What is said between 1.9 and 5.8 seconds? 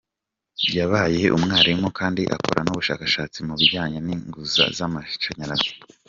kandi akora n’ubushakashatsi mu bijanye n’inguzu z’amashanyarazi.